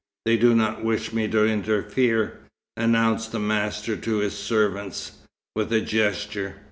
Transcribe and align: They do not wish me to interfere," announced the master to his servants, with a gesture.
They 0.25 0.35
do 0.35 0.55
not 0.55 0.83
wish 0.83 1.13
me 1.13 1.27
to 1.27 1.45
interfere," 1.45 2.39
announced 2.75 3.31
the 3.31 3.39
master 3.39 3.95
to 3.95 4.17
his 4.17 4.35
servants, 4.35 5.11
with 5.55 5.71
a 5.71 5.79
gesture. 5.81 6.55